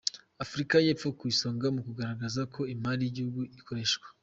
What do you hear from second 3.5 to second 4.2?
ikoreshwa